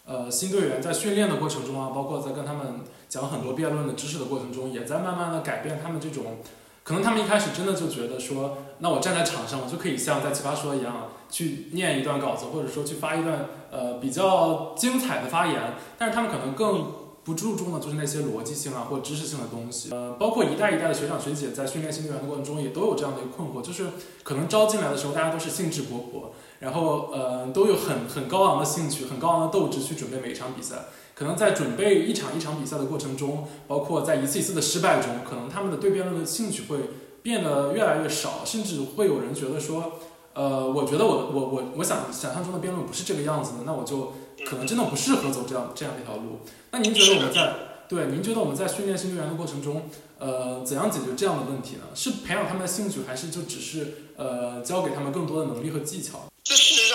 [0.04, 6.42] 呃新队员在训练的过程中啊，包括在跟他们讲很多辩论的知识的过程中，也在慢慢的改变他们这种。
[6.82, 15.74] 可能他们一开始真的就觉得说，那我站在场上，我就可以像在奇葩说一样去念一段稿子，或者说去发一段呃比较精彩的发言。
[15.98, 19.90] 但是他们可能更不注重的就是那些逻辑性啊或知识性的东西。
[19.92, 23.86] 呃，包括一代一代的学长学姐在训练新队员的过程中，也都有这样的一个困惑，就是
[24.22, 30.86] 可能招进来的时候大家都是兴致勃勃，然后呃都有很很高昂的兴趣、很高昂的斗志去准备每一场比赛。
[31.20, 36.78] 可能在准备一场一场比赛的过程中，包括在一次一次的失败中，可能他们的对辩论的兴趣会
[37.20, 40.00] 变得越来越少，甚至会有人觉得说，
[40.32, 44.14] 呃，我觉得我我我我想想象中的辩论不是这个样子的，那我就
[44.46, 46.40] 可能真的不适合走这样这样一条路。
[46.70, 47.54] 那您觉得我们在
[47.86, 51.82] 对您觉得我们在训练新队员的过程中，呃，怎样解决这样的问题呢？
[51.94, 56.22] 是培养他们的兴趣，还是就只是呃教给他们更多的能力和技巧？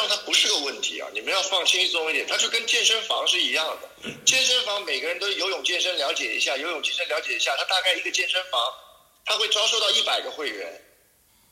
[0.07, 1.09] 上它不是个问题啊！
[1.13, 4.09] 你们要放轻松一点，它就跟健身房是一样的。
[4.25, 8.61] 健身房每个人都游泳健身了解一下，游泳健身了解一下，他大概一个健身房，
[9.25, 10.81] 他会招收到一百个会员，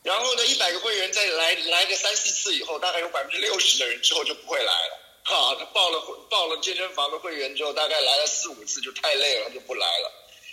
[0.02, 5.00] 然后呢，一百个会员再来来个三四次以后，大概有百分之六十的人之后就不会来了。
[5.24, 10.12] 哈，他报了报了健身房的会员之后，大概来了四五次就太累了，他就不来了。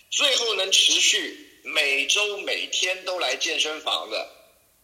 [0.10, 4.30] 最后能持续每周每天都来健身房的，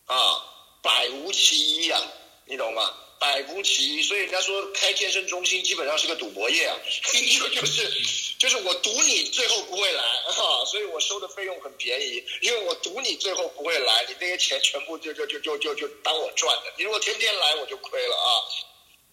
[0.05, 0.43] 啊，
[0.81, 2.01] 百无其一啊！
[2.45, 2.93] 你懂吗？
[3.19, 6.77] 百无其一，所以人家说开健身中心基本上是个赌博业啊
[7.39, 7.91] 就就是
[8.37, 18.29] 就是我赌你最后不会来哈，所以我收的费用很便宜，因为我赌你最后不会来，你那些钱全部就就就就就就当我赚的，你如果天天来我就亏了啊，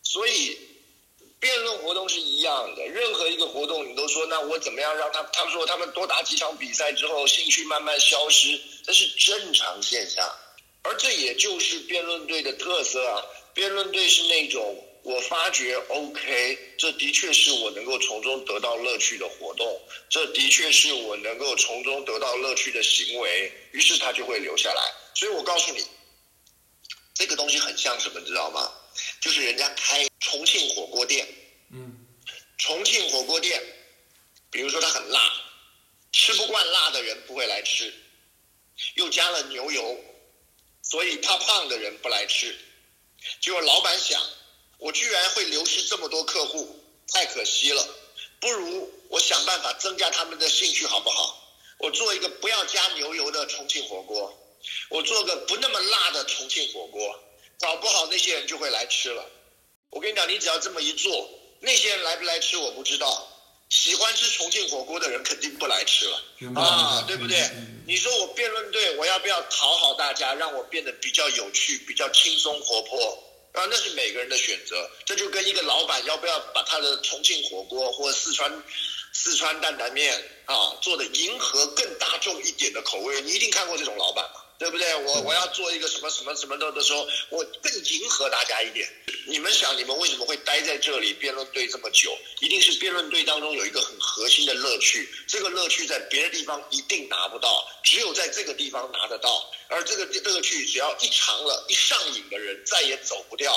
[0.02, 0.58] 所以
[1.40, 10.30] 辩论活动是一样的，任何一个活动你都说那我怎么样让他他们说他们多打几场比赛之后兴趣慢慢消失，这是正常现象。
[10.86, 13.24] 而这也就是辩论队的特色啊！
[13.54, 24.82] 辩论队是那种我发觉 OK，这的确是我能够从中得到乐趣的活动，这的确是我能够从中得到乐趣的行为，于是他就会留下来。
[25.14, 25.84] 所以我告诉你，
[27.14, 28.72] 这个东西很像什么，知道吗？
[29.20, 31.26] 就是人家开重庆火锅店，
[31.72, 32.06] 嗯，
[32.58, 33.62] 重庆火锅店，
[34.50, 35.20] 比如说它很辣，
[36.12, 37.92] 吃不惯辣的人不会来吃，
[38.94, 40.00] 又加了牛油。
[40.82, 42.54] 所以怕胖的人不来吃，
[43.40, 44.20] 结果老板想，
[44.78, 47.86] 我居然会流失这么多客户，太可惜了。
[48.40, 51.40] 不如我想办法增加他们的兴趣，好不好？
[51.78, 54.38] 我做一个不要加牛油的重庆火锅，
[54.90, 57.18] 我做个不那么辣的重庆火锅，
[57.58, 59.24] 搞不好那些人就会来吃了。
[59.90, 63.28] 我跟你讲，你只要这么一做，那些人来不来吃我不知道。
[63.70, 66.22] 喜欢吃重庆火锅的人肯定不来吃了
[66.54, 67.50] 啊，对不对？
[67.86, 73.66] 你说我辩论队，我要不要讨好大家，让我变得比较有趣、比较轻松活泼啊？
[73.68, 74.88] 那是每个人的选择。
[75.04, 78.62] 这就跟一个老板要不要把他的重庆火锅或四川
[79.12, 84.43] 四川担担面啊做的迎合更大众一点的口味，你一定看过这种老板吧？
[84.58, 84.94] 对不对？
[85.04, 88.88] 我我要做一个什么什么什么的的时候，我更迎合大家一点。
[89.26, 92.16] 你们想，你们为什么会待在这里辩论队这么久？
[92.40, 99.50] 一定是辩论队当中有一个很核心的乐趣，这个乐趣在别的地方一定拿不到，只有在这个地方拿得到。
[99.68, 103.52] 而这个乐趣，只要一尝了，一上瘾的人再也走不掉，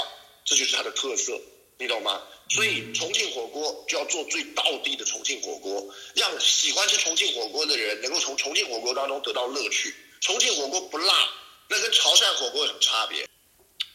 [0.46, 1.40] 这就是它的特色。
[1.80, 2.24] 你懂吗？
[2.50, 9.94] 所以重庆火锅就要做最道地的重庆火锅，让喜欢吃重庆火锅的人能够从重庆火锅当中得到乐趣。
[10.22, 11.30] 重庆火锅不辣，
[11.70, 13.28] 那跟潮汕火锅有什么差别？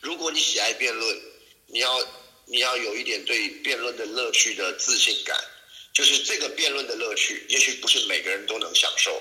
[0.01, 1.21] 如果你喜爱辩论，
[1.67, 2.01] 你要
[2.47, 5.37] 你要有一点对辩论的乐趣的自信感，
[5.93, 9.21] 就是这个辩论的乐趣，也许不是每个人都能享受，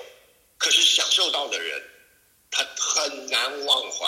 [0.57, 1.81] 可是享受到的人，
[2.49, 4.07] 他很难忘怀。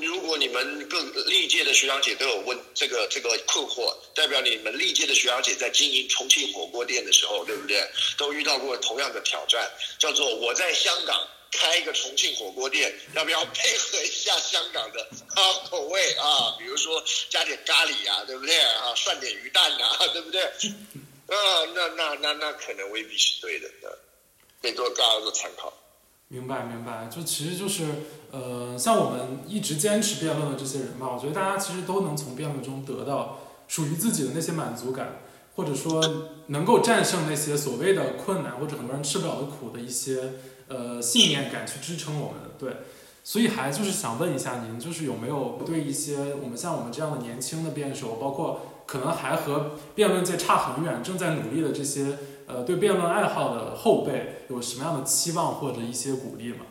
[0.00, 7.82] 如果你们各历届的学长姐都有问这个这个困惑，代表你们历届的学长姐在经营重庆火锅店的时候，对不对？
[8.16, 15.00] 都遇到过同样的挑战，叫做我在香港开一个重庆火锅店，要不要配合一下香港的
[15.34, 16.56] 啊口味啊？
[16.58, 18.94] 比如说加点咖喱呀，对不对啊？
[18.94, 20.42] 涮点鱼蛋呐，对不对？
[20.42, 23.68] 啊，那那那那可能未必是对的，
[24.62, 25.72] 可以多大家做参考。
[26.28, 27.84] 明白明白，就其实就是，
[28.32, 35.20] 呃，像我们一直坚持辩论的这些人吧，我觉得大家其实都能从辩论中得到属于自己的那些满足感，
[35.54, 36.02] 或者说
[36.48, 40.32] 能够战胜那些所谓的困难或者很多人吃不了的苦的一些
[40.66, 42.40] 呃信念感去支撑我们。
[42.58, 42.78] 对，
[43.22, 52.18] 所以还就是想问一下您，就是有没有对一些我们像我们这样的年轻的辩手，包括可能还和辩论界差很远，正在努力的这些。
[52.46, 56.64] 呃，对辩论爱好的后辈有什么样的期望或者一些鼓励吗？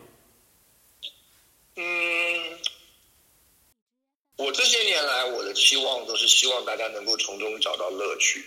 [1.76, 2.58] 嗯，
[4.36, 8.44] 我这些年来我的期望都是希望大家能够从中找到乐趣。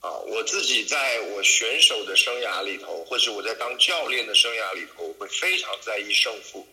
[0.00, 6.66] 啊，我自己在我选手的生涯里头，或是我在当教练的生涯里头，会非常在意胜负。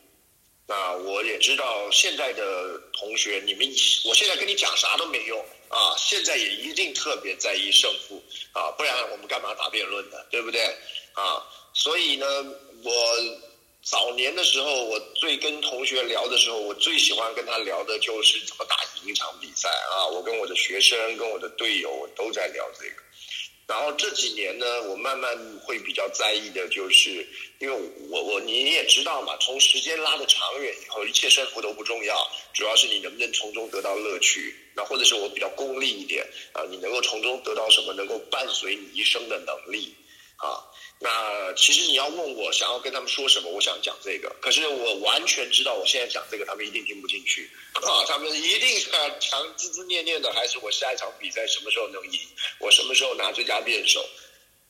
[0.67, 3.67] 那我也知道现在的同学，你们
[4.05, 5.45] 我现在跟你讲啥都没用。
[5.73, 8.21] 啊，现在也一定特别在意胜负
[8.53, 10.17] 啊，不然我们干嘛打辩论呢？
[10.29, 10.61] 对不对？
[11.13, 11.41] 啊，
[11.73, 12.25] 所以呢，
[12.83, 12.91] 我
[13.81, 20.07] 早年的时候，我最跟同学聊的时候，我最喜欢跟他聊的就是怎么打赢一场比赛啊。
[20.07, 23.03] 我跟我的学生、跟我的队友，我都在聊这个。
[23.65, 25.31] 然后这几年呢，我慢慢
[25.63, 27.25] 会比较在意的就是，
[27.59, 34.55] 因为我我你也知道嘛，从时间拉的长远以后，一切胜负都不重要，主要是你能不能从中得到乐趣。
[34.75, 39.95] 那或者是我比较功利一点啊，你能够从中得到什么，能够伴随你一生的能力
[40.37, 40.59] 啊。
[41.03, 47.51] 那其实你要问我想要跟他们说什么，我想讲这个，可是我完全知道我现在讲这个，他们一定听不进去。
[47.73, 52.19] 啊，他们一定强强孜孜念念的，还是我下一场比赛什么时候能赢，
[52.59, 54.07] 我什么时候拿最佳辩手。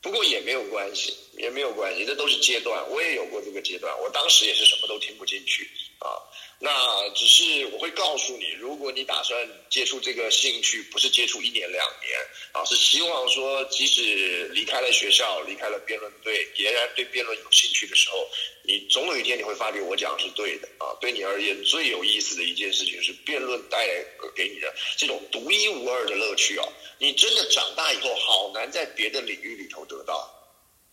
[0.02, 5.70] 不过也没有关系，也没有关系，这都是阶段，我也有过这个阶段，我当时也是什么都听不进去。
[6.04, 6.20] 啊。
[6.60, 12.20] 那只是我会告诉你，如果你打算接触这个兴趣，不是接触一年两年
[12.54, 18.30] 啊，是希望说，即使离开了学校，离开了辩论队，仍然对辩论有兴趣的时候，
[18.64, 20.96] 你总有一天你会发觉我讲是对的啊。
[21.02, 26.66] 对你而言最有意思的一件事情是辩论带来给你的这种独一无二的乐趣啊，
[26.98, 30.33] 你真的长大以后好难在别的领域里头得到。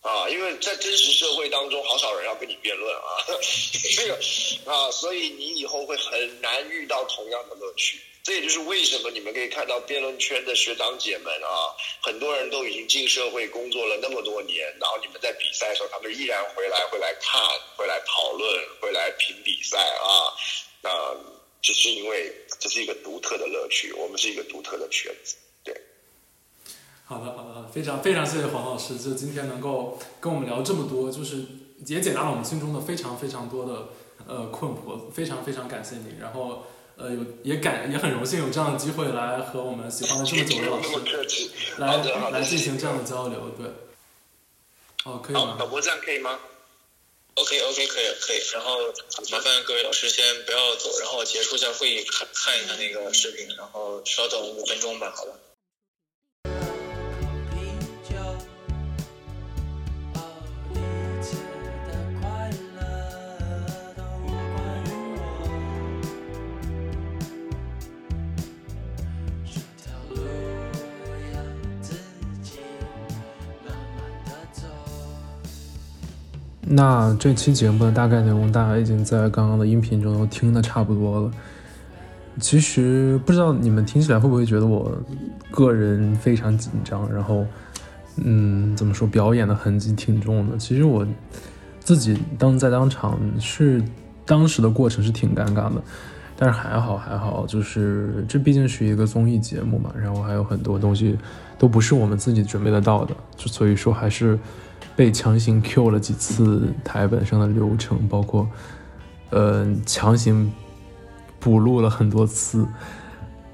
[0.01, 3.01] 啊，因为在真实社会当中，好少人要跟你辩论啊，
[3.95, 4.15] 这个
[4.65, 7.99] 啊，所以你以后会很难遇到同样的乐趣。
[8.23, 17.41] 这也就是为什么你们可以看到辩论圈的学长姐们啊，很多人都已经进社会工作了那么多年，然后你们在比赛的时候，他们依然回来会来看，
[17.75, 20.33] 会来讨论，会来评比赛啊。
[20.81, 21.15] 那
[21.61, 25.35] 只是因为这是一个独特的乐趣，我们是一个独特的圈子。
[27.11, 31.43] 好的，好的，好的，非常非常谢谢黄老师，就今天能够跟我们聊这么多，就是
[31.85, 33.89] 也解答了我们心中的非常非常多的
[34.25, 36.15] 呃困惑，非常非常感谢你。
[36.21, 36.63] 然后
[36.95, 40.89] 呃有也感也很荣幸有这样的机会来和我们喜欢了这么久的老师
[41.79, 43.67] 来来进行这样的交流，对。
[45.03, 45.57] 哦，可以吗？
[45.59, 46.39] 导播这样可以吗
[47.35, 48.39] ？OK OK 可以可以。
[48.53, 48.77] 然后
[49.33, 55.33] 麻烦各位老师先不要走，然后结束一下会议，看看一下那个视频，然后稍等五分钟吧，好吧。
[76.73, 81.31] 那这期节目的大概内容，大家已经在刚刚的音频中都听的差不多了。
[82.39, 84.89] 其实不知道你们听起来会不会觉得我
[85.51, 87.45] 个人非常紧张，然后，
[88.23, 90.57] 嗯，怎么说，表演的痕迹挺重的。
[90.57, 91.05] 其实我
[91.81, 93.83] 自己当在当场是
[94.25, 95.83] 当时的过程是挺尴尬的，
[96.37, 101.17] 但是还好还好，就是这毕竟是一个综艺节目嘛，然后还有很多东西
[101.59, 104.39] 都不是我们自己准备得到的，就所以说还是。
[105.01, 108.47] 被强行 Q 了几次台本上的流程，包括，
[109.31, 110.53] 呃，强行
[111.39, 112.67] 补录了很多次，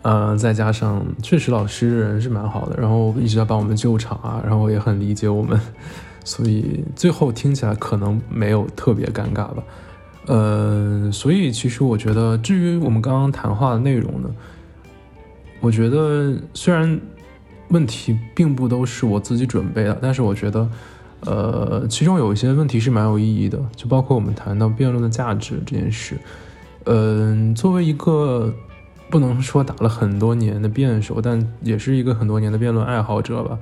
[0.02, 5.58] 呃，再加上确实老师人是蛮好的，然后一直在帮我们救场啊，然后也很理解我们，
[6.26, 9.64] 所以最后听起来可能没有特别尴尬吧。
[10.26, 14.30] 呃，所以其实我觉得，至于我们刚刚谈话的内容呢，
[15.62, 17.00] 我觉得虽然
[17.70, 20.70] 问题并不都是我自己准备的，但是我觉得，
[21.22, 26.18] 呃，其中有一些问题是蛮有意义的，就包括我们谈到辩论的价值这件事。
[26.86, 28.54] 嗯，作为一个
[29.10, 33.58] 不能说打了很多年的辩手，但也是一个很多年的辩论爱好者吧，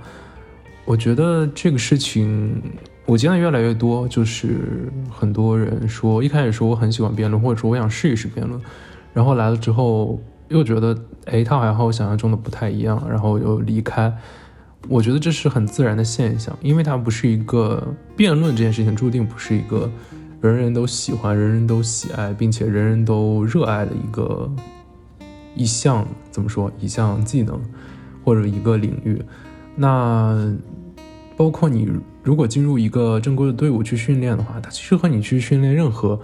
[0.86, 2.62] 我觉得这个事情。
[3.08, 8.60] 我见的越来越多，就是很多人说，一开始说我很喜欢辩论，或者说我想试一试辩论，
[9.14, 14.12] 然后来了之后又觉得，哎，他好像和我想象中的不太一样，然后又离开。
[14.88, 19.90] 我觉得这是很自然的现象，因为它不是一个辩论这件事情注定不是一个
[20.42, 24.52] 人人都喜欢、人人都喜爱，并且人人都热爱的一个
[25.56, 27.60] 一项怎么说一项技能
[28.24, 29.22] 或者一个领域。
[29.76, 30.56] 那
[31.36, 31.90] 包括你。
[32.26, 36.20] 如果进入一个正规的队伍去训练的话，它其实和你去训练任何，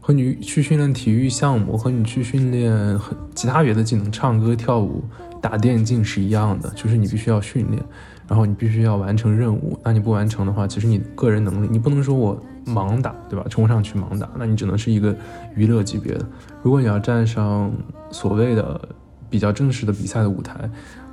[0.00, 2.98] 和你去训练体育项目，和你去训练
[3.36, 5.04] 其他别的技能，唱歌、跳舞、
[5.44, 7.84] 打电竞是一样的，就是你必须要训练，
[8.26, 9.78] 然后你必须要完成任务。
[9.84, 13.44] 那你不完成的话，其实你个人能力，你不能说我盲打，对吧？
[13.50, 15.14] 冲上去盲打，那你只能是一个
[15.54, 16.24] 娱乐级别的。
[16.62, 17.70] 如果你要站上
[18.10, 18.80] 所谓的
[19.28, 20.58] 比较正式的比赛的舞台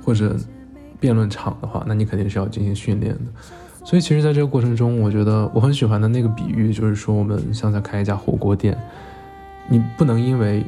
[0.02, 0.34] 或者
[0.98, 3.20] 辩论场的话，那你肯定是要进行训练的。
[3.84, 8.78] 所以，其实，在这个过程中，我觉得我很喜欢的那个比喻，就是说，我们像在开一家火锅店，
[9.68, 10.64] 你不能因为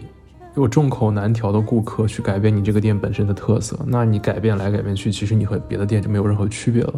[0.56, 3.78] 有众口难调的顾客去改变你这个店本身的特色。
[3.86, 6.94] 那你改变来改变去，其实你和别的店就没有任何区别了。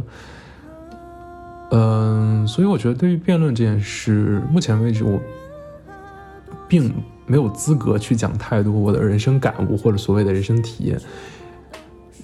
[1.70, 5.18] 嗯，所以我觉得，对于辩论这件事，目前为止，我
[6.68, 6.92] 并
[7.26, 11.00] 没有资格去讲太多我的人生感悟或者所谓的人生体验。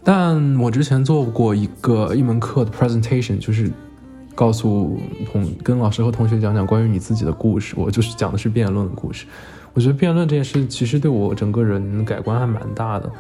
[0.05, 3.71] 但我之前做过一个一门课的 presentation，就是
[4.35, 4.99] 告诉
[5.33, 7.75] 同跟老师和同学讲讲关于你自己的故事。
[7.77, 9.27] 我就是讲的是辩论的故事。
[9.75, 13.11] 我觉得辩论这件事其实对我整个人改观还蛮大的，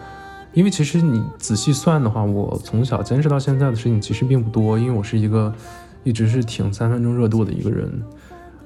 [0.53, 5.53] 因为其实你仔细算的话，我从小坚持到现在的事情其实并不多，因为我是一个
[6.05, 8.03] 一直是挺三分钟热度的一个人，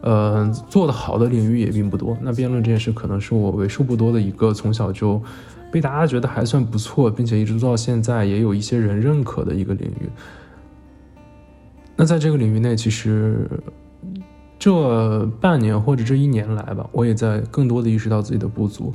[0.00, 2.16] 呃，做的好的领域也并不多。
[2.20, 5.22] 那辩论这件事可能是我为数不多的一个从小就。
[5.68, 10.08] 被大家觉得还算不错，并且一直做到现在，也有一些人认可的一个领域。
[11.96, 13.50] 那在这个领域内，其实
[14.66, 18.92] 这半年或者这一年来吧，我也在更多的意识到自己的不足。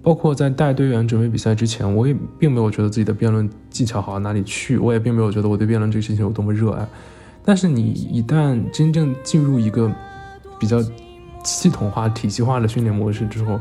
[0.00, 6.88] 包括在带队员准备比赛之前，我也并没有觉得自己的辩论技巧好到哪里去，我也并没有觉得我对辩论这个事情有多么热爱。
[7.44, 9.92] 但是你一旦真正进入一个
[10.58, 10.82] 比较
[11.44, 13.60] 系统化、体系化的训练模式之后，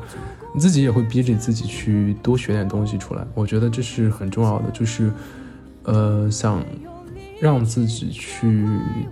[0.55, 5.11] 你自己也会逼着自己去多学点东西出来，我觉得这是很重要的，就是，
[5.83, 6.63] 呃，想
[7.39, 8.67] 让自己去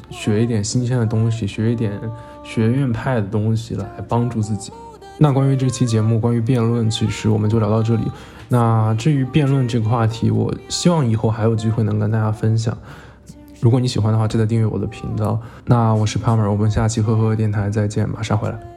[0.10, 1.92] 学一点新鲜的东西，学一点
[2.44, 4.72] 学院派的东西来帮助自己。
[5.18, 8.04] 那关于这期节目，关于辩论，其实我们就聊到这里。
[8.50, 12.78] 那至于辩论这个话题，我希望以后还有机会能跟大家分享。
[13.62, 15.42] 如果你喜欢的话，记得订阅我的频道。
[15.66, 18.75] 那我是 Palmer，我们下期呵呵电台再见，马上回来。